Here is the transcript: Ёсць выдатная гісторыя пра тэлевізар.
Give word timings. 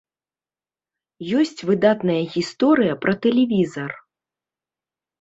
Ёсць 1.41 1.61
выдатная 1.69 2.17
гісторыя 2.33 2.93
пра 3.07 3.13
тэлевізар. 3.29 3.91